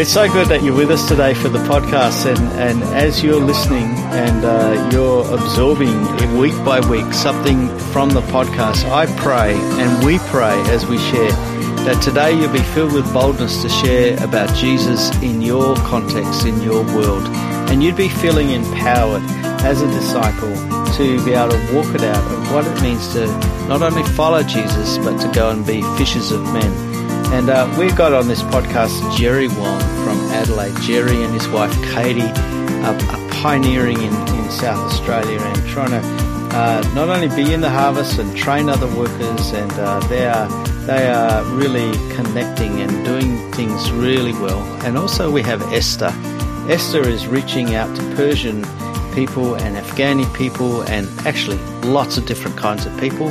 [0.00, 2.24] It's so good that you're with us today for the podcast.
[2.24, 8.22] And, and as you're listening and uh, you're absorbing week by week something from the
[8.22, 11.32] podcast, I pray and we pray as we share
[11.84, 16.62] that today you'll be filled with boldness to share about Jesus in your context, in
[16.62, 17.26] your world.
[17.68, 19.22] And you'd be feeling empowered
[19.60, 20.54] as a disciple
[20.94, 23.26] to be able to walk it out of what it means to
[23.68, 26.89] not only follow Jesus, but to go and be fishers of men.
[27.32, 30.74] And uh, we've got on this podcast Jerry Wong from Adelaide.
[30.82, 36.30] Jerry and his wife Katie are, are pioneering in, in South Australia and trying to
[36.52, 40.48] uh, not only be in the harvest and train other workers, and uh, they are
[40.86, 44.60] they are really connecting and doing things really well.
[44.84, 46.12] And also we have Esther.
[46.68, 48.64] Esther is reaching out to Persian
[49.14, 51.58] people and Afghani people, and actually
[51.88, 53.28] lots of different kinds of people.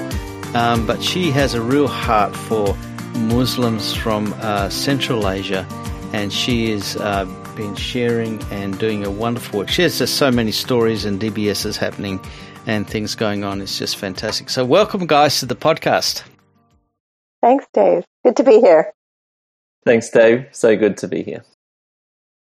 [0.56, 2.76] Um, but she has a real heart for
[3.20, 5.68] Muslims from uh, Central Asia,
[6.14, 7.26] and she has uh,
[7.56, 9.70] been sharing and doing a wonderful work.
[9.70, 12.20] She has just so many stories and DBSs happening
[12.66, 13.62] and things going on.
[13.62, 14.50] It's just fantastic.
[14.50, 16.24] So, welcome, guys, to the podcast.
[17.42, 18.04] Thanks, Dave.
[18.24, 18.94] Good to be here.
[19.86, 20.48] Thanks, Dave.
[20.52, 21.44] So good to be here.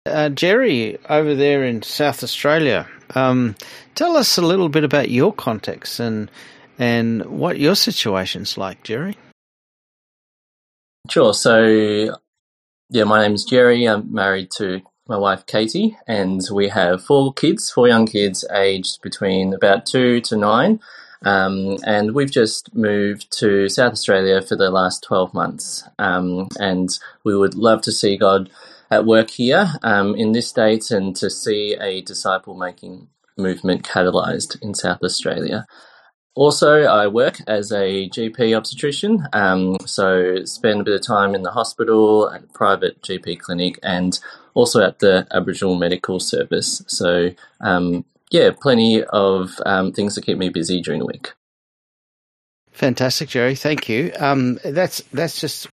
[0.05, 3.55] Uh, Jerry, over there in South Australia, um,
[3.95, 6.29] tell us a little bit about your context and
[6.77, 9.17] and what your situation's like, Jerry.
[11.09, 11.33] Sure.
[11.33, 12.17] So,
[12.89, 13.85] yeah, my name is Jerry.
[13.87, 19.01] I'm married to my wife Katie, and we have four kids, four young kids, aged
[19.01, 20.79] between about two to nine.
[21.23, 25.83] Um, and we've just moved to South Australia for the last 12 months.
[25.99, 26.89] Um, and
[27.23, 28.49] we would love to see God
[28.91, 34.61] at work here um, in this state and to see a disciple making movement catalyzed
[34.61, 35.65] in South Australia.
[36.35, 41.43] Also, I work as a GP obstetrician, um, so spend a bit of time in
[41.43, 44.19] the hospital, at a private GP clinic, and
[44.53, 46.83] also at the Aboriginal Medical Service.
[46.87, 47.31] So,
[47.61, 51.31] um, yeah, plenty of um, things to keep me busy during the week.
[52.71, 53.55] Fantastic, Jerry.
[53.55, 54.11] Thank you.
[54.19, 55.69] Um, that's that's just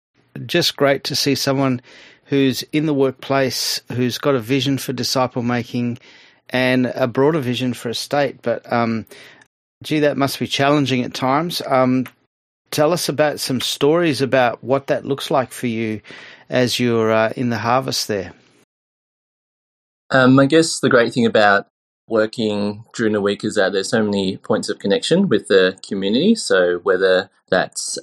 [0.47, 1.81] just great to see someone
[2.25, 5.99] who's in the workplace, who's got a vision for disciple making,
[6.49, 8.41] and a broader vision for a state.
[8.41, 9.05] But um,
[9.83, 11.61] Gee, that must be challenging at times.
[11.65, 12.05] Um,
[12.71, 16.01] tell us about some stories about what that looks like for you
[16.49, 18.33] as you're uh, in the harvest there.
[20.09, 21.67] Um, I guess the great thing about
[22.07, 26.35] working during the week is that there's so many points of connection with the community.
[26.35, 27.99] So whether that's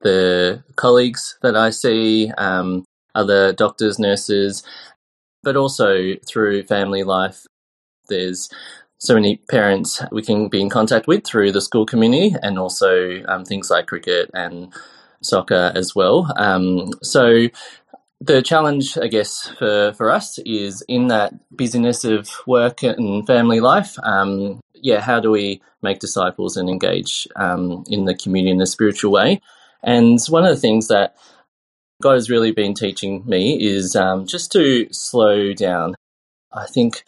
[0.00, 4.64] the colleagues that I see, um, other doctors, nurses,
[5.42, 7.46] but also through family life,
[8.08, 8.48] there's
[9.02, 13.20] so many parents we can be in contact with through the school community and also
[13.26, 14.72] um, things like cricket and
[15.20, 16.32] soccer as well.
[16.36, 17.48] Um, so
[18.20, 23.58] the challenge, I guess, for, for us is in that busyness of work and family
[23.58, 23.98] life.
[24.04, 28.66] Um, yeah, how do we make disciples and engage um, in the community in a
[28.66, 29.40] spiritual way?
[29.82, 31.16] And one of the things that
[32.00, 35.96] God has really been teaching me is um, just to slow down.
[36.52, 37.02] I think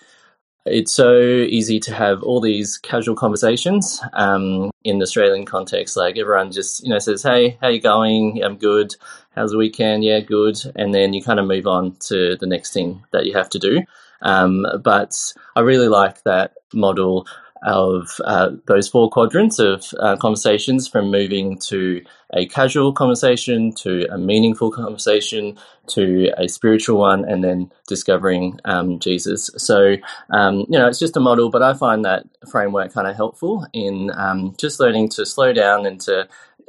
[0.66, 5.97] it's so easy to have all these casual conversations um, in the Australian context.
[5.97, 8.42] Like everyone just you know says, "Hey, how you going?
[8.42, 8.94] I'm good.
[9.34, 10.04] How's the weekend?
[10.04, 13.34] Yeah, good." And then you kind of move on to the next thing that you
[13.34, 13.82] have to do.
[14.22, 15.14] Um, but
[15.54, 17.26] I really like that model
[17.64, 22.02] of uh, those four quadrants of uh, conversations from moving to
[22.32, 28.98] a casual conversation to a meaningful conversation to a spiritual one and then discovering um,
[28.98, 29.50] Jesus.
[29.56, 29.97] So,
[30.30, 33.66] um, you know, it's just a model, but I find that framework kind of helpful
[33.72, 36.28] in um, just learning to slow down and to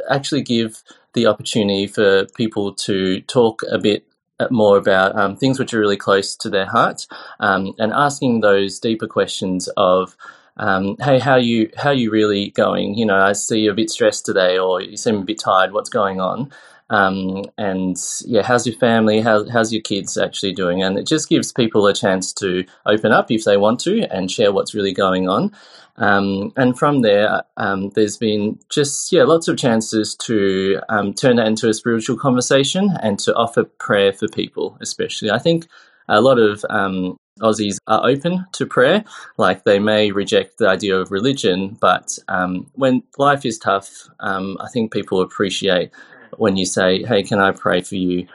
[0.10, 0.82] actually give
[1.14, 4.06] the opportunity for people to talk a bit
[4.52, 7.08] more about um, things which are really close to their heart
[7.40, 10.18] um, and asking those deeper questions of
[10.58, 12.96] um, hey, how you how you really going?
[12.96, 15.74] You know, I see you're a bit stressed today, or you seem a bit tired.
[15.74, 16.52] What's going on?
[16.90, 19.22] Um, and yeah, how's your family?
[19.22, 20.84] How, how's your kids actually doing?
[20.84, 24.30] And it just gives people a chance to open up if they want to and
[24.30, 25.52] share what's really going on.
[25.98, 31.38] Um, and from there, um, there's been just yeah, lots of chances to um, turn
[31.38, 35.32] that into a spiritual conversation and to offer prayer for people, especially.
[35.32, 35.68] I think
[36.08, 39.04] a lot of um, Aussies are open to prayer.
[39.38, 44.58] Like they may reject the idea of religion, but um, when life is tough, um,
[44.62, 45.92] I think people appreciate
[46.38, 48.28] when you say, "Hey, can I pray for you?"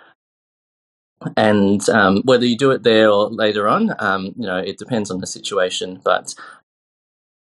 [1.36, 5.10] And um, whether you do it there or later on, um, you know, it depends
[5.10, 6.00] on the situation.
[6.04, 6.34] But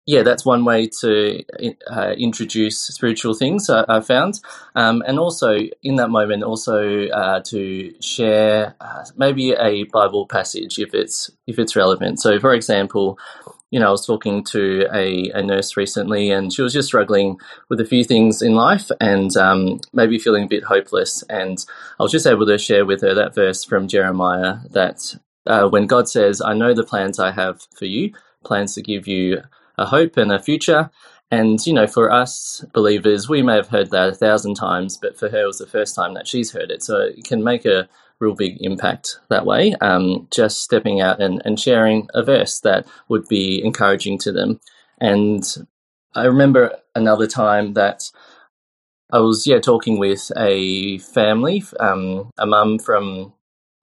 [0.06, 1.44] yeah, that's one way to
[1.90, 4.42] uh, introduce spiritual things I, I found,
[4.76, 10.78] um, and also in that moment, also uh, to share uh, maybe a Bible passage
[10.78, 12.20] if it's if it's relevant.
[12.20, 13.18] So, for example,
[13.72, 17.38] you know, I was talking to a, a nurse recently, and she was just struggling
[17.70, 21.24] with a few things in life, and um, maybe feeling a bit hopeless.
[21.30, 21.64] And
[21.98, 25.16] I was just able to share with her that verse from Jeremiah that
[25.48, 28.14] uh, when God says, "I know the plans I have for you,
[28.44, 29.42] plans to give you."
[29.78, 30.90] A hope and a future.
[31.32, 35.18] And, you know, for us believers, we may have heard that a thousand times, but
[35.18, 36.84] for her, it was the first time that she's heard it.
[36.84, 37.90] So it can make a
[38.20, 42.86] real big impact that way, um, just stepping out and, and sharing a verse that
[43.10, 44.60] would be encouraging to them.
[45.00, 45.44] And
[46.14, 48.12] I remember another time that
[49.12, 53.34] I was, yeah, talking with a family, um, a mum from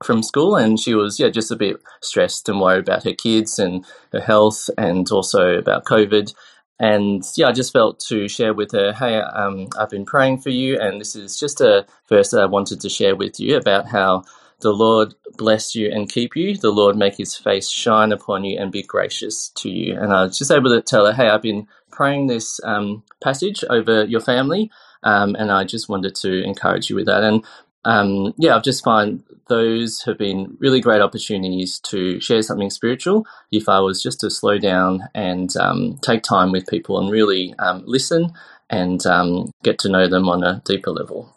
[0.05, 3.59] from school and she was yeah just a bit stressed and worried about her kids
[3.59, 6.35] and her health and also about covid.
[6.79, 10.51] And yeah i just felt to share with her hey um, i've been praying for
[10.51, 13.89] you and this is just a verse that i wanted to share with you about
[13.89, 14.25] how
[14.61, 16.57] the lord bless you and keep you.
[16.57, 19.99] The lord make his face shine upon you and be gracious to you.
[20.01, 23.63] And i was just able to tell her hey i've been praying this um, passage
[23.69, 24.71] over your family
[25.03, 27.23] um, and I just wanted to encourage you with that.
[27.23, 27.45] And
[27.85, 33.27] um, yeah, I've just find those have been really great opportunities to share something spiritual.
[33.51, 37.55] If I was just to slow down and um, take time with people and really
[37.59, 38.33] um, listen
[38.69, 41.35] and um, get to know them on a deeper level.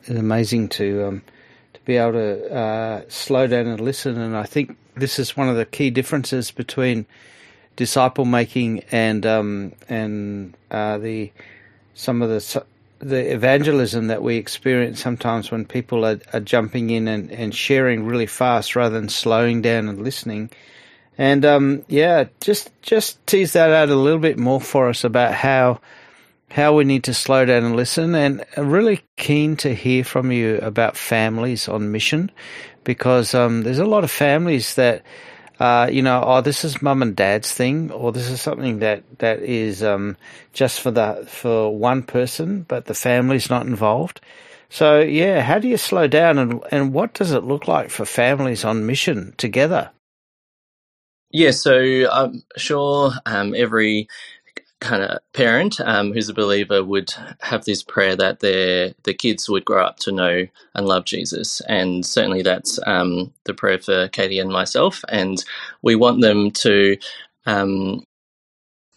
[0.00, 1.22] It's amazing to um,
[1.74, 5.48] to be able to uh, slow down and listen, and I think this is one
[5.48, 7.06] of the key differences between
[7.76, 11.32] disciple making and um, and uh, the
[11.94, 12.64] some of the
[13.04, 18.06] the evangelism that we experience sometimes when people are, are jumping in and, and sharing
[18.06, 20.50] really fast rather than slowing down and listening.
[21.16, 25.34] And um, yeah, just just tease that out a little bit more for us about
[25.34, 25.80] how
[26.50, 28.14] how we need to slow down and listen.
[28.14, 32.30] And I'm really keen to hear from you about families on mission,
[32.82, 35.02] because um, there's a lot of families that
[35.64, 39.04] uh, you know, oh, this is mum and dad's thing, or this is something that
[39.20, 40.16] that is um,
[40.54, 44.20] just for the for one person, but the family's not involved.
[44.70, 48.06] So, yeah, how do you slow down, and and what does it look like for
[48.06, 49.90] families on mission together?
[51.30, 51.78] Yeah, so
[52.10, 54.08] I'm sure um, every
[54.80, 59.48] kind of parent um, who's a believer would have this prayer that their the kids
[59.48, 64.08] would grow up to know and love Jesus, and certainly that's um, the prayer for
[64.08, 65.02] Katie and myself.
[65.08, 65.42] And
[65.82, 66.96] we want them to,
[67.46, 68.04] um,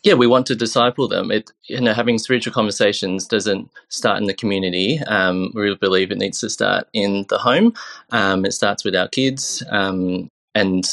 [0.03, 1.31] yeah, we want to disciple them.
[1.31, 4.99] It you know having spiritual conversations doesn't start in the community.
[5.07, 7.73] Um, we really believe it needs to start in the home.
[8.11, 9.63] Um, it starts with our kids.
[9.69, 10.89] Um, and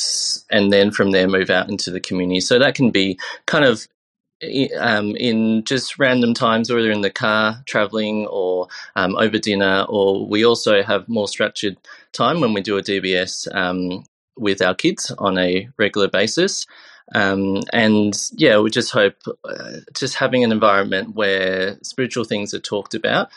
[0.50, 2.40] and then from there move out into the community.
[2.40, 3.88] So that can be kind of
[4.79, 10.26] um, in just random times, whether in the car traveling or um, over dinner, or
[10.26, 11.76] we also have more structured
[12.12, 14.05] time when we do a DBS um,
[14.37, 16.67] with our kids on a regular basis.
[17.14, 22.61] Um, and yeah, we just hope uh, just having an environment where spiritual things are
[22.61, 23.31] talked about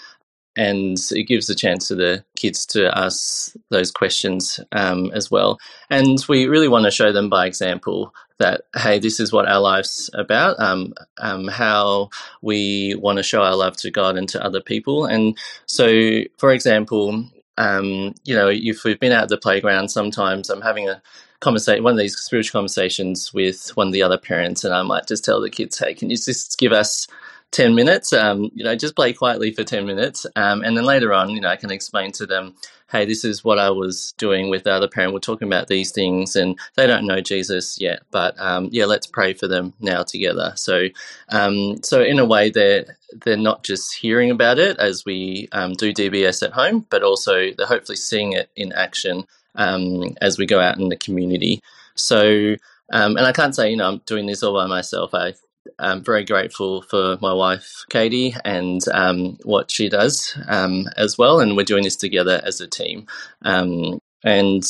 [0.57, 5.59] and it gives a chance to the kids to ask those questions um, as well.
[5.89, 9.59] And we really want to show them by example that hey, this is what our
[9.59, 10.59] life's about.
[10.59, 12.09] Um, um, how
[12.41, 15.05] we want to show our love to God and to other people.
[15.05, 17.25] And so, for example,
[17.57, 21.01] um, you know, if we've been out at the playground, sometimes I'm having a
[21.39, 25.07] conversation, one of these spiritual conversations with one of the other parents, and I might
[25.07, 27.07] just tell the kids, "Hey, can you just give us
[27.51, 28.13] 10 minutes.
[28.13, 30.25] Um, you know, just play quietly for 10 minutes.
[30.35, 32.55] Um, and then later on, you know, I can explain to them,
[32.89, 35.13] hey, this is what I was doing with the other parent.
[35.13, 39.07] We're talking about these things and they don't know Jesus yet, but um, yeah, let's
[39.07, 40.53] pray for them now together.
[40.55, 40.87] So,
[41.29, 45.73] um, so in a way, they're, they're not just hearing about it as we um,
[45.73, 49.25] do DBS at home, but also they're hopefully seeing it in action
[49.55, 51.61] um, as we go out in the community.
[51.95, 52.55] So,
[52.93, 55.13] um, and I can't say, you know, I'm doing this all by myself.
[55.13, 55.33] I
[55.79, 61.39] I'm very grateful for my wife, Katie, and um, what she does um, as well.
[61.39, 63.07] And we're doing this together as a team.
[63.43, 64.63] Um, and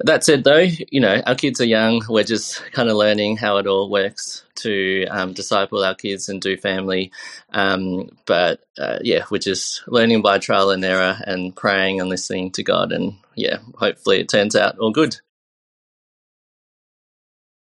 [0.00, 2.02] that said, though, you know, our kids are young.
[2.08, 6.40] We're just kind of learning how it all works to um, disciple our kids and
[6.40, 7.12] do family.
[7.52, 12.50] Um, but uh, yeah, we're just learning by trial and error and praying and listening
[12.52, 12.92] to God.
[12.92, 15.16] And yeah, hopefully it turns out all good.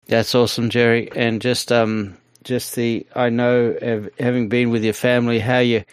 [0.07, 1.09] That's awesome, Jerry.
[1.15, 5.83] And just um, just the I know having been with your family how you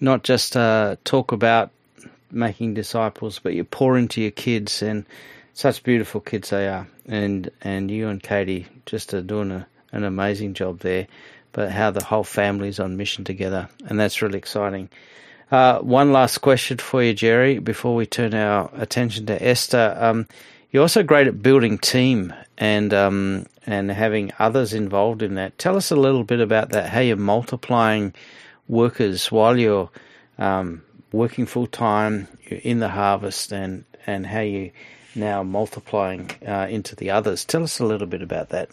[0.00, 1.70] not just uh, talk about
[2.30, 5.04] making disciples, but you pour into your kids, and
[5.54, 10.04] such beautiful kids they are, and and you and Katie just are doing a, an
[10.04, 11.06] amazing job there.
[11.52, 14.90] But how the whole family's on mission together, and that's really exciting.
[15.50, 19.96] Uh, one last question for you, Jerry, before we turn our attention to Esther.
[19.98, 20.28] Um,
[20.70, 25.58] you're also great at building team and um, and having others involved in that.
[25.58, 26.88] Tell us a little bit about that.
[26.88, 28.14] How you're multiplying
[28.66, 29.90] workers while you're
[30.38, 30.82] um,
[31.12, 34.70] working full time in the harvest, and and how you
[35.14, 37.44] now multiplying uh, into the others.
[37.44, 38.70] Tell us a little bit about that.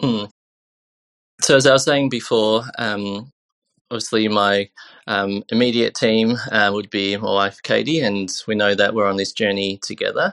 [0.00, 0.30] Mm.
[1.42, 3.30] So as I was saying before, um,
[3.90, 4.70] obviously my
[5.06, 9.18] um, immediate team uh, would be my wife Katie, and we know that we're on
[9.18, 10.32] this journey together.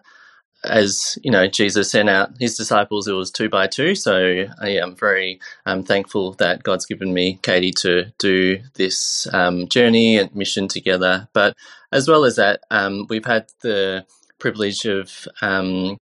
[0.65, 3.95] As you know, Jesus sent out his disciples; it was two by two.
[3.95, 9.67] So I am very um, thankful that God's given me Katie to do this um,
[9.67, 11.27] journey and mission together.
[11.33, 11.55] But
[11.91, 14.05] as well as that, um, we've had the
[14.39, 15.97] privilege of um,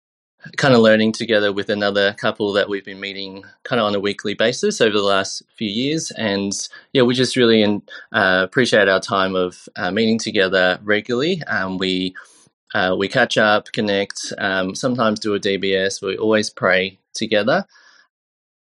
[0.57, 3.99] kind of learning together with another couple that we've been meeting kind of on a
[3.99, 6.11] weekly basis over the last few years.
[6.11, 6.51] And
[6.93, 7.63] yeah, we just really
[8.11, 11.43] uh, appreciate our time of uh, meeting together regularly.
[11.43, 12.15] Um, we
[12.73, 16.01] uh, we catch up, connect, um, sometimes do a DBS.
[16.01, 17.65] We always pray together.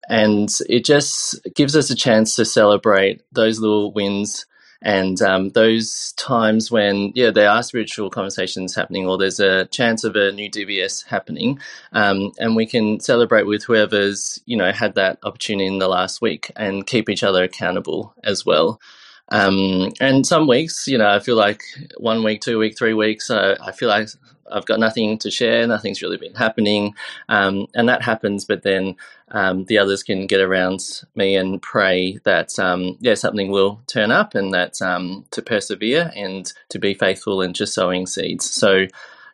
[0.10, 4.46] And it just gives us a chance to celebrate those little wins
[4.84, 10.04] and um, those times when, yeah, there are spiritual conversations happening or there's a chance
[10.04, 11.58] of a new DBS happening,
[11.94, 16.22] um, and we can celebrate with whoever's, you know, had that opportunity in the last
[16.22, 18.82] week and keep each other accountable as well.
[19.30, 21.64] Um, and some weeks, you know, I feel like
[21.98, 24.10] one week, two week, three weeks, uh, I feel like
[24.52, 25.68] I've got nothing to share.
[25.68, 26.96] Nothing's really been happening,
[27.30, 28.46] um, and that happens.
[28.46, 28.96] But then
[29.32, 34.12] um, the others can get around me and pray that um, yeah something will turn
[34.12, 38.50] up, and that um, to persevere and to be faithful and just sowing seeds.
[38.50, 38.88] So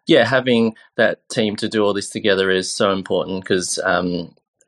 [0.07, 3.79] yeah, having that team to do all this together is so important because.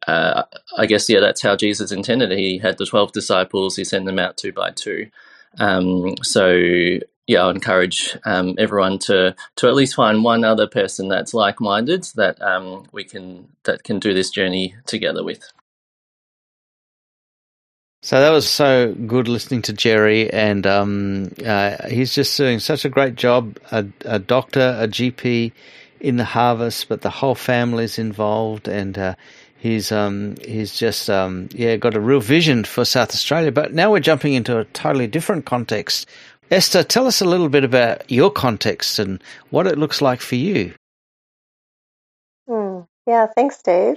[0.07, 0.43] Uh,
[0.77, 2.31] I guess yeah, that's how Jesus intended.
[2.31, 3.75] He had the twelve disciples.
[3.75, 5.09] He sent them out two by two.
[5.59, 6.57] Um, so
[7.27, 11.61] yeah, I encourage um, everyone to to at least find one other person that's like
[11.61, 15.43] minded that um, we can that can do this journey together with.
[18.03, 22.83] So that was so good listening to Jerry, and um, uh, he's just doing such
[22.83, 23.59] a great job.
[23.71, 25.51] A, a, doctor, a GP
[25.99, 29.15] in the harvest, but the whole family's involved, and uh,
[29.61, 33.51] he's um, he's just um, yeah got a real vision for South Australia.
[33.51, 36.05] But now we're jumping into a totally different context
[36.51, 40.35] Esther, tell us a little bit about your context and what it looks like for
[40.35, 40.73] you.
[42.45, 42.81] Hmm.
[43.07, 43.95] Yeah, thanks, Dave.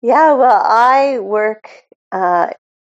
[0.00, 1.68] Yeah, well, I work
[2.12, 2.50] uh,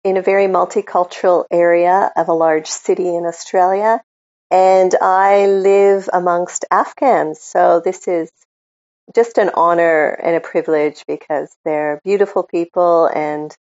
[0.05, 4.01] in a very multicultural area of a large city in Australia,
[4.49, 7.41] and I live amongst Afghans.
[7.41, 8.31] So this is
[9.15, 13.55] just an honor and a privilege because they're beautiful people and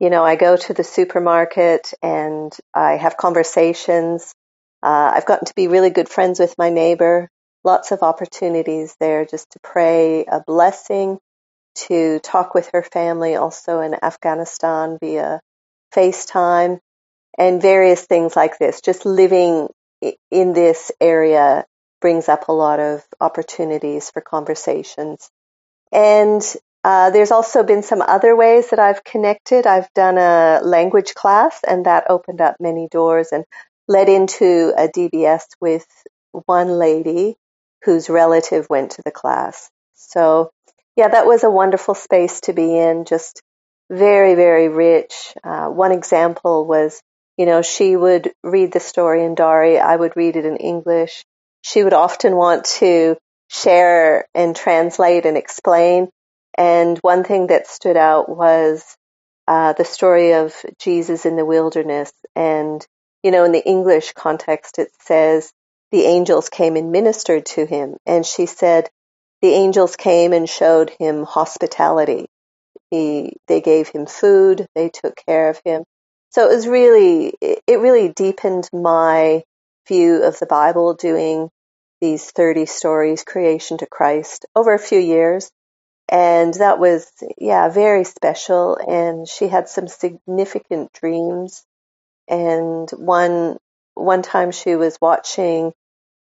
[0.00, 4.34] you know, I go to the supermarket and I have conversations
[4.82, 7.28] uh, I've gotten to be really good friends with my neighbor.
[7.64, 11.18] Lots of opportunities there just to pray a blessing,
[11.86, 15.40] to talk with her family also in Afghanistan via
[15.94, 16.78] FaceTime,
[17.38, 18.80] and various things like this.
[18.80, 19.68] Just living
[20.30, 21.66] in this area
[22.00, 25.30] brings up a lot of opportunities for conversations.
[25.92, 26.42] And
[26.82, 29.66] uh, there's also been some other ways that I've connected.
[29.66, 33.28] I've done a language class, and that opened up many doors.
[33.32, 33.44] And
[33.90, 35.84] led into a DBS with
[36.46, 37.34] one lady
[37.84, 39.68] whose relative went to the class.
[39.94, 40.50] So,
[40.94, 43.42] yeah, that was a wonderful space to be in, just
[43.90, 45.34] very, very rich.
[45.42, 47.02] Uh, one example was,
[47.36, 51.24] you know, she would read the story in Dari, I would read it in English.
[51.62, 53.16] She would often want to
[53.48, 56.08] share and translate and explain.
[56.56, 58.84] And one thing that stood out was
[59.46, 62.86] uh, the story of Jesus in the wilderness and
[63.22, 65.52] you know, in the English context, it says
[65.92, 67.96] the angels came and ministered to him.
[68.06, 68.88] And she said
[69.42, 72.26] the angels came and showed him hospitality.
[72.90, 74.66] He, they gave him food.
[74.74, 75.84] They took care of him.
[76.30, 79.42] So it was really, it really deepened my
[79.90, 81.50] view of the Bible doing
[82.00, 85.50] these 30 stories, creation to Christ, over a few years.
[86.10, 87.06] And that was,
[87.38, 88.76] yeah, very special.
[88.76, 91.64] And she had some significant dreams
[92.28, 93.58] and one
[93.94, 95.72] one time she was watching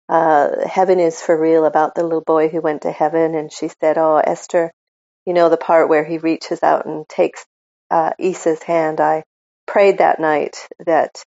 [0.09, 3.69] uh, Heaven is for Real about the little boy who went to heaven, and she
[3.69, 4.71] said, "Oh, Esther,
[5.25, 7.45] you know the part where he reaches out and takes
[7.91, 9.01] uh, Isa's hand.
[9.01, 9.23] I
[9.67, 11.23] prayed that night that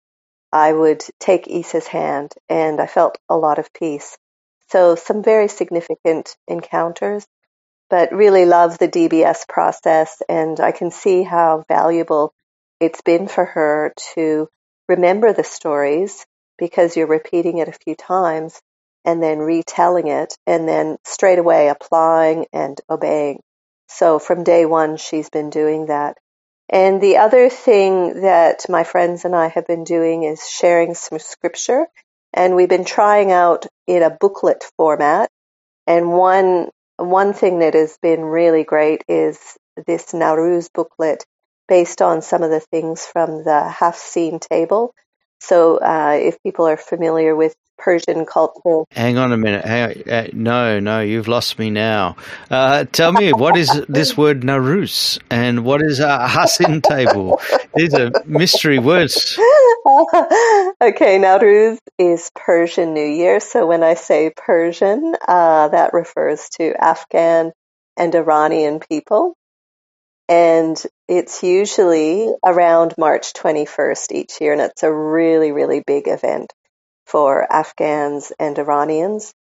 [0.52, 4.18] I would take Isa's hand, and I felt a lot of peace.
[4.70, 7.26] So some very significant encounters,
[7.90, 10.22] but really love the DBS process.
[10.28, 12.34] And I can see how valuable
[12.80, 14.48] it's been for her to
[14.88, 16.26] remember the stories
[16.58, 18.62] because you're repeating it a few times
[19.06, 23.42] and then retelling it and then straight away applying and obeying.
[23.88, 26.18] So from day one, she's been doing that.
[26.70, 31.18] And the other thing that my friends and I have been doing is sharing some
[31.18, 31.88] scripture.
[32.32, 35.30] And we've been trying out in a booklet format.
[35.88, 39.40] And one, one thing that has been really great is
[39.88, 41.26] this Nowruz booklet
[41.68, 44.94] based on some of the things from the Haft-seen table.
[45.40, 48.84] So uh, if people are familiar with Persian culture.
[48.92, 49.66] Hang on a minute.
[49.66, 50.10] Hang on.
[50.10, 52.18] Uh, no, no, you've lost me now.
[52.52, 57.42] Uh, tell me, what is this word Narus and what is a Hassin table?
[57.76, 59.38] These are mystery words.
[60.82, 63.40] okay, Nowruz is Persian New Year.
[63.40, 67.54] So when I say Persian, uh, that refers to Afghan
[67.98, 69.36] and Iranian people.
[70.30, 76.54] And it's usually around March 21st each year, and it's a really, really big event
[77.08, 79.34] for Afghans and Iranians.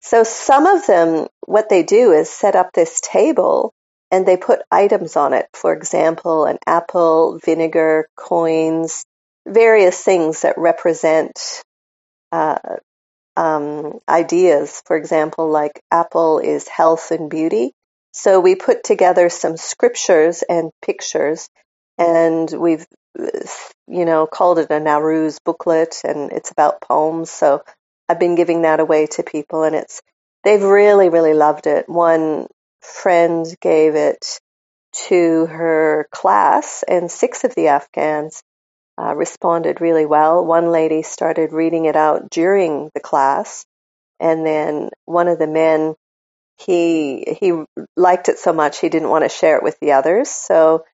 [0.00, 3.72] So some of them, what they do is set up this table
[4.10, 5.46] and they put items on it.
[5.54, 9.04] For example, an apple, vinegar, coins,
[9.46, 11.62] various things that represent
[12.32, 12.58] uh,
[13.36, 14.82] um, ideas.
[14.84, 17.72] For example, like apple is health and beauty.
[18.16, 21.48] So we put together some scriptures and pictures
[21.98, 22.86] and we've
[23.86, 27.30] you know, called it a Nowruz booklet and it's about poems.
[27.30, 27.62] So
[28.08, 30.00] I've been giving that away to people and it's,
[30.44, 31.88] they've really, really loved it.
[31.88, 32.46] One
[32.80, 34.40] friend gave it
[35.08, 38.42] to her class and six of the Afghans
[38.96, 40.44] uh, responded really well.
[40.44, 43.66] One lady started reading it out during the class
[44.20, 45.96] and then one of the men
[46.56, 47.52] he he
[47.96, 50.84] liked it so much he didn't want to share it with the others so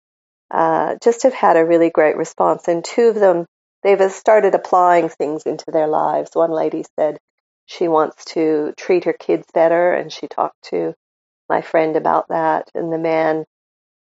[0.50, 2.66] uh, just have had a really great response.
[2.68, 3.46] And two of them,
[3.82, 6.30] they've started applying things into their lives.
[6.34, 7.18] One lady said
[7.66, 10.94] she wants to treat her kids better, and she talked to
[11.48, 12.68] my friend about that.
[12.74, 13.44] And the man,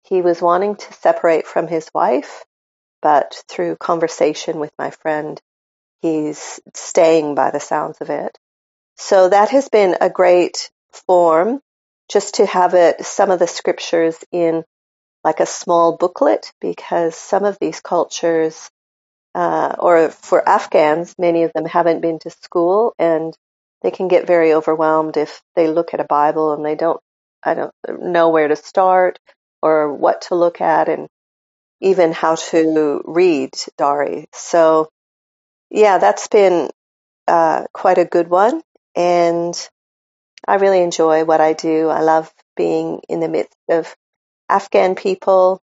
[0.03, 2.43] he was wanting to separate from his wife,
[3.01, 5.39] but through conversation with my friend,
[6.01, 8.35] he's staying by the sounds of it.
[8.97, 10.71] So that has been a great
[11.07, 11.61] form
[12.09, 14.63] just to have it, some of the scriptures in
[15.23, 18.69] like a small booklet because some of these cultures,
[19.35, 23.35] uh, or for Afghans, many of them haven't been to school and
[23.81, 26.99] they can get very overwhelmed if they look at a Bible and they don't,
[27.43, 29.19] I don't know where to start
[29.61, 31.07] or what to look at and
[31.81, 34.27] even how to read Dari.
[34.33, 34.89] So,
[35.69, 36.69] yeah, that's been
[37.27, 38.61] uh, quite a good one.
[38.95, 39.55] And
[40.47, 41.89] I really enjoy what I do.
[41.89, 43.95] I love being in the midst of
[44.49, 45.61] Afghan people.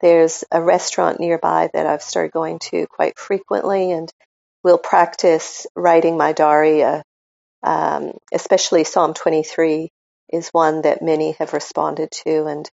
[0.00, 4.10] There's a restaurant nearby that I've started going to quite frequently, and
[4.62, 6.82] we'll practice writing my Dari.
[6.82, 7.02] Uh,
[7.62, 9.90] um, especially Psalm 23
[10.32, 12.46] is one that many have responded to.
[12.46, 12.70] And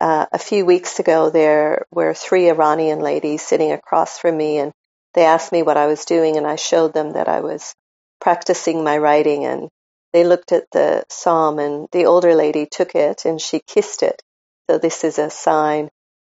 [0.00, 4.72] uh, a few weeks ago, there were three Iranian ladies sitting across from me, and
[5.14, 7.74] they asked me what I was doing, and I showed them that I was
[8.20, 9.46] practicing my writing.
[9.46, 9.68] And
[10.12, 14.22] they looked at the psalm, and the older lady took it and she kissed it
[14.68, 15.90] so this is a sign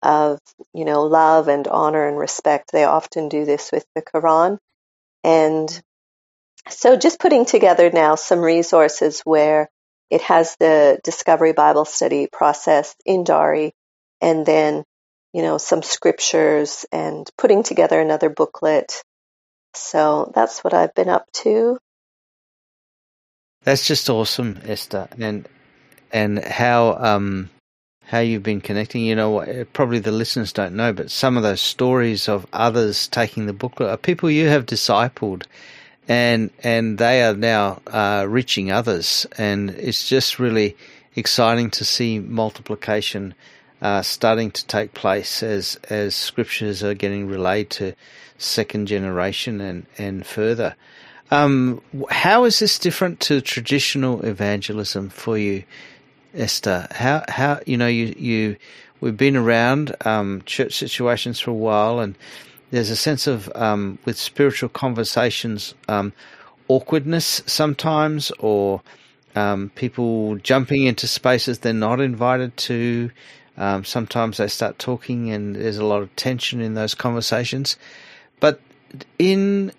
[0.02, 0.38] of,
[0.74, 2.72] you know, love and honor and respect.
[2.72, 4.58] They often do this with the Quran.
[5.24, 5.82] And
[6.70, 9.68] so just putting together now some resources where
[10.10, 13.72] it has the Discovery Bible Study process in Dari
[14.20, 14.84] and then,
[15.32, 19.02] you know, some scriptures and putting together another booklet.
[19.74, 21.78] So that's what I've been up to.
[23.64, 25.08] That's just awesome, Esther.
[25.18, 25.48] And
[26.12, 27.50] and how um
[28.04, 29.04] how you've been connecting.
[29.04, 33.06] You know, eh, probably the listeners don't know, but some of those stories of others
[33.08, 35.44] taking the booklet are people you have discipled,
[36.08, 40.76] and and they are now uh, reaching others, and it's just really
[41.16, 43.34] exciting to see multiplication
[43.82, 47.94] uh, starting to take place as as scriptures are getting relayed to
[48.38, 50.74] second generation and and further.
[51.30, 55.64] Um, how is this different to traditional evangelism for you?
[56.34, 58.56] Esther, how how you know you you
[59.00, 62.16] we've been around um, church situations for a while, and
[62.70, 66.12] there's a sense of um, with spiritual conversations um,
[66.68, 68.82] awkwardness sometimes, or
[69.34, 73.10] um, people jumping into spaces they're not invited to.
[73.56, 77.76] Um, sometimes they start talking, and there's a lot of tension in those conversations.
[78.38, 78.60] But
[79.18, 79.72] in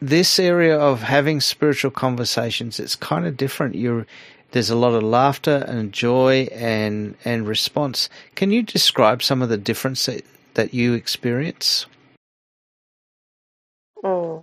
[0.00, 3.74] this area of having spiritual conversations, it's kind of different.
[3.74, 4.06] You're
[4.52, 8.08] there's a lot of laughter and joy and and response.
[8.34, 11.86] Can you describe some of the difference that, that you experience?
[14.04, 14.42] Mm,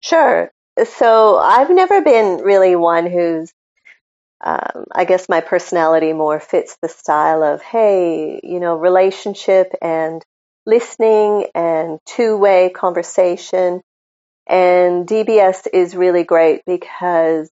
[0.00, 0.50] sure.
[0.84, 3.52] So I've never been really one who's
[4.40, 10.22] um, I guess my personality more fits the style of, hey, you know, relationship and
[10.64, 13.80] listening and two way conversation.
[14.48, 17.50] And DBS is really great because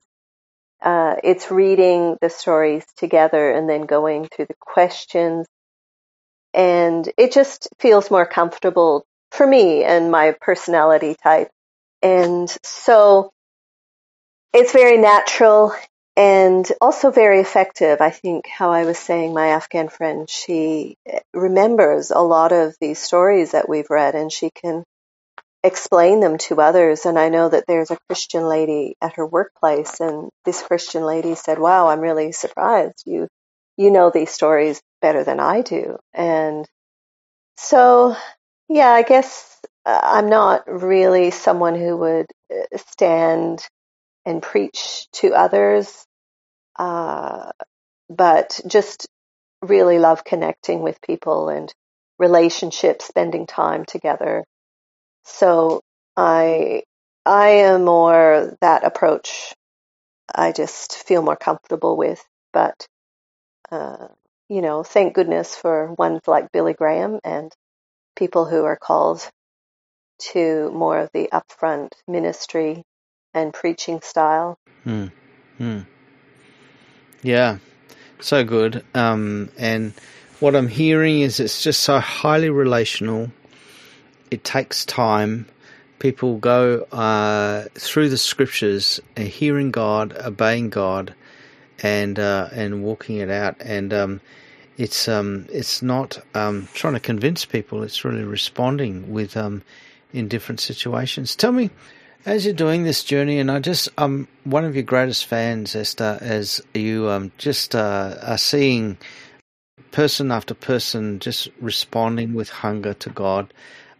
[0.81, 5.45] uh, it's reading the stories together and then going through the questions.
[6.53, 11.49] And it just feels more comfortable for me and my personality type.
[12.01, 13.31] And so
[14.53, 15.73] it's very natural
[16.15, 17.99] and also very effective.
[17.99, 20.95] I think how I was saying, my Afghan friend, she
[21.33, 24.85] remembers a lot of these stories that we've read and she can
[25.65, 27.05] explain them to others.
[27.05, 31.35] And I know that there's a Christian lady at her workplace and this Christian lady
[31.35, 33.03] said, wow, I'm really surprised.
[33.05, 33.27] You,
[33.77, 35.97] you know these stories better than I do.
[36.13, 36.65] And
[37.57, 38.15] so,
[38.69, 43.65] yeah, I guess uh, I'm not really someone who would uh, stand
[44.25, 46.05] and preach to others,
[46.77, 47.51] uh,
[48.09, 49.07] but just
[49.61, 51.73] really love connecting with people and
[52.19, 54.43] relationships, spending time together.
[55.25, 55.81] So
[56.15, 56.83] I
[57.25, 59.53] I am more that approach.
[60.33, 62.87] I just feel more comfortable with, but
[63.71, 64.07] uh,
[64.49, 67.51] you know, thank goodness for ones like Billy Graham and
[68.15, 69.27] people who are called
[70.19, 72.83] to more of the upfront ministry
[73.33, 74.57] and preaching style.
[74.83, 75.07] Hmm.
[75.57, 75.79] Hmm.
[77.23, 77.57] Yeah,
[78.19, 78.85] so good.
[78.93, 79.93] Um, and
[80.39, 83.31] what I'm hearing is it's just so highly relational.
[84.31, 85.47] It takes time.
[85.99, 91.13] People go uh, through the scriptures, uh, hearing God, obeying God,
[91.81, 93.55] and uh, and walking it out.
[93.61, 94.21] And um,
[94.77, 97.83] it's um, it's not um, trying to convince people.
[97.83, 99.63] It's really responding with um,
[100.13, 101.35] in different situations.
[101.35, 101.69] Tell me,
[102.25, 106.17] as you're doing this journey, and I just, I'm one of your greatest fans, Esther,
[106.21, 108.97] as you um, just uh, are seeing
[109.91, 113.53] person after person just responding with hunger to God.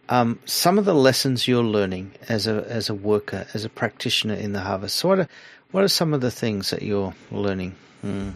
[0.08, 4.34] Um, some of the lessons you're learning as a as a worker, as a practitioner
[4.34, 4.96] in the harvest.
[4.96, 5.28] So what are
[5.72, 7.74] what are some of the things that you're learning?
[8.02, 8.30] Hmm.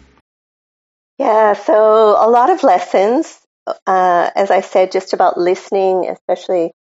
[1.17, 3.39] Yeah, so a lot of lessons.
[3.85, 6.71] Uh, as I said, just about listening, especially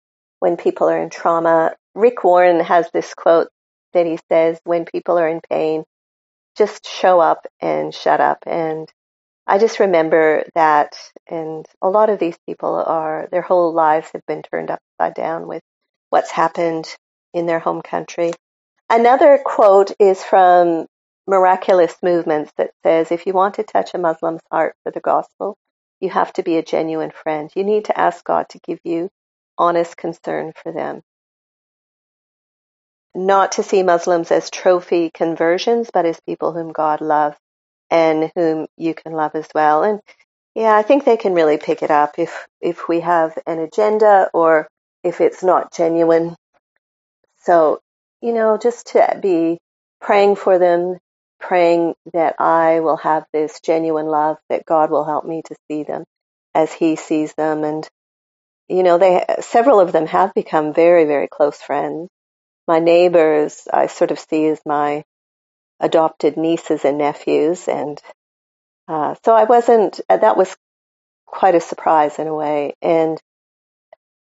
[0.41, 3.49] when people are in trauma, Rick Warren has this quote
[3.93, 5.85] that he says, when people are in pain,
[6.57, 8.39] just show up and shut up.
[8.47, 8.89] And
[9.47, 10.97] I just remember that.
[11.29, 15.47] And a lot of these people are, their whole lives have been turned upside down
[15.49, 15.63] with
[16.11, 16.87] what's happened
[17.35, 18.33] in their home country.
[18.91, 20.87] Another quote is from
[21.27, 25.57] Miraculous Movements that says, if you want to touch a Muslim's heart for the gospel,
[26.01, 27.51] you have to be a genuine friend.
[27.55, 29.11] You need to ask God to give you
[29.59, 31.03] honest concern for them
[33.15, 37.37] not to see Muslims as trophy conversions, but as people whom God loves
[37.91, 39.85] and whom you can love as well.
[39.85, 40.01] And
[40.55, 44.31] yeah, I think they can really pick it up if if we have an agenda
[44.35, 44.69] or
[45.05, 46.37] if it's not genuine.
[47.43, 47.81] So,
[48.21, 49.59] you know, just to be
[50.01, 50.99] praying for them,
[51.41, 55.85] praying that I will have this genuine love, that God will help me to see
[55.85, 56.05] them
[56.55, 57.65] as He sees them.
[57.65, 57.89] And,
[58.69, 62.09] you know, they several of them have become very, very close friends
[62.69, 65.05] my neighbors I sort of see as my
[65.81, 68.01] adopted nieces and nephews, and
[68.89, 70.01] uh, so I wasn't.
[70.09, 70.57] Uh, that was
[71.27, 73.21] quite a surprise in a way, and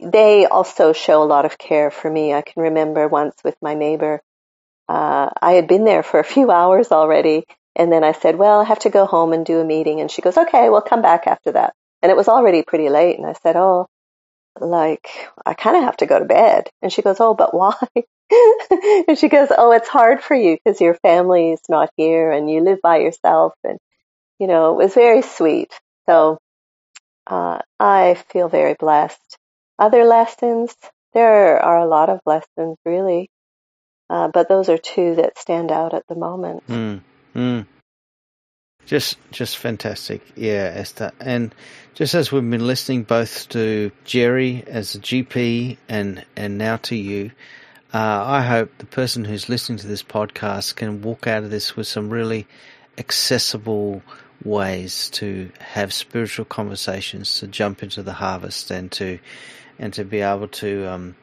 [0.00, 2.32] they also show a lot of care for me.
[2.34, 4.20] I can remember once with my neighbor,
[4.88, 7.44] uh, I had been there for a few hours already,
[7.76, 10.10] and then I said, "Well, I have to go home and do a meeting," and
[10.10, 13.26] she goes, "Okay, we'll come back after that." And it was already pretty late, and
[13.26, 13.88] I said, "Oh."
[14.60, 15.08] Like,
[15.44, 16.68] I kind of have to go to bed.
[16.82, 17.74] And she goes, Oh, but why?
[19.08, 22.50] and she goes, "Oh, it's hard for you because your family is not here and
[22.50, 23.78] you live by yourself." And
[24.38, 25.72] you know, it was very sweet.
[26.06, 26.38] So
[27.26, 29.38] uh, I feel very blessed.
[29.78, 30.74] Other lessons,
[31.14, 33.30] there are a lot of lessons, really,
[34.10, 36.66] uh, but those are two that stand out at the moment.
[36.66, 37.00] Mm,
[37.34, 37.66] mm.
[38.88, 41.12] Just, just fantastic, yeah, Esther.
[41.20, 41.54] And
[41.92, 46.96] just as we've been listening both to Jerry as a GP and and now to
[46.96, 47.32] you,
[47.92, 51.76] uh, I hope the person who's listening to this podcast can walk out of this
[51.76, 52.46] with some really
[52.96, 54.00] accessible
[54.42, 59.18] ways to have spiritual conversations, to jump into the harvest, and to
[59.78, 61.16] and to be able to um,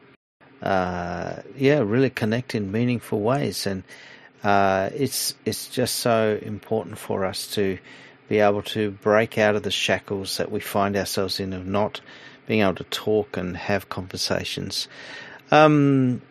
[0.62, 3.66] uh, yeah, really connect in meaningful ways.
[3.66, 3.82] And
[4.42, 7.78] uh, it's it's just so important for us to
[8.28, 12.00] be able to break out of the shackles that we find ourselves in of not
[12.46, 14.88] being able to talk and have conversations.
[15.50, 16.22] Um,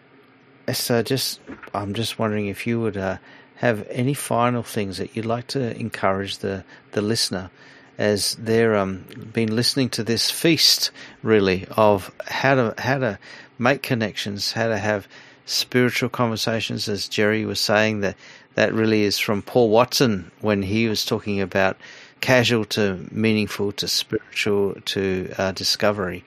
[0.71, 1.39] so just
[1.73, 3.17] I'm just wondering if you would uh,
[3.55, 7.49] have any final things that you'd like to encourage the the listener
[7.97, 10.91] as they're um, been listening to this feast
[11.23, 13.19] really of how to how to
[13.57, 15.07] make connections, how to have
[15.45, 18.15] spiritual conversations, as Jerry was saying that
[18.55, 21.77] that really is from Paul Watson when he was talking about
[22.21, 26.23] casual to meaningful to spiritual to uh, discovery.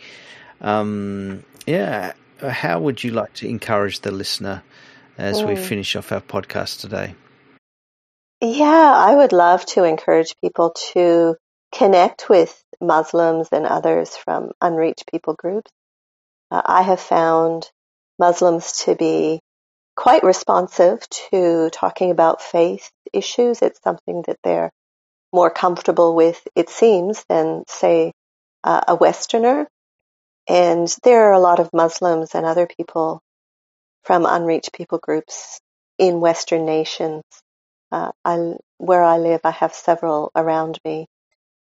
[0.61, 4.63] Um, yeah, how would you like to encourage the listener
[5.17, 5.49] as mm.
[5.49, 7.15] we finish off our podcast today?
[8.41, 11.37] Yeah, I would love to encourage people to
[11.73, 15.71] connect with Muslims and others from unreached people groups.
[16.51, 17.69] Uh, I have found
[18.19, 19.41] Muslims to be
[19.97, 21.01] quite responsive
[21.31, 23.63] to talking about faith issues.
[23.63, 24.71] It's something that they're
[25.33, 28.13] more comfortable with, it seems, than, say,
[28.65, 29.67] uh, a Westerner.
[30.49, 33.21] And there are a lot of Muslims and other people
[34.05, 35.61] from unreached people groups
[35.99, 37.23] in Western nations.
[37.93, 41.07] Uh, I, where I live, I have several around me.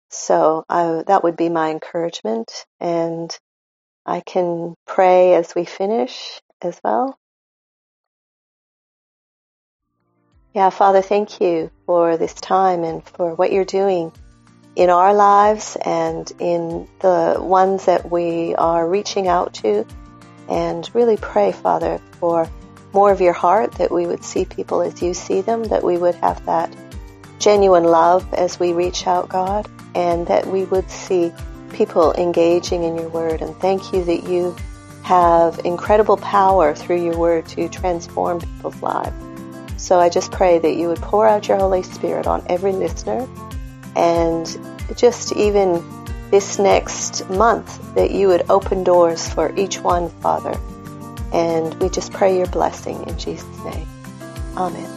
[0.10, 2.52] So I, that would be my encouragement.
[2.80, 3.36] And
[4.06, 7.18] I can pray as we finish as well.
[10.54, 14.14] Yeah, Father, thank you for this time and for what you're doing
[14.76, 19.86] in our lives and in the ones that we are reaching out to.
[20.48, 22.50] And really pray, Father, for
[22.94, 25.98] more of your heart, that we would see people as you see them, that we
[25.98, 26.74] would have that
[27.40, 31.34] genuine love as we reach out, God, and that we would see
[31.74, 33.42] people engaging in your word.
[33.42, 34.56] And thank you that you
[35.06, 39.14] have incredible power through your word to transform people's lives.
[39.78, 43.28] So I just pray that you would pour out your Holy Spirit on every listener
[43.96, 44.48] and
[44.96, 45.84] just even
[46.32, 50.60] this next month that you would open doors for each one, Father.
[51.32, 53.88] And we just pray your blessing in Jesus' name.
[54.58, 54.95] Amen.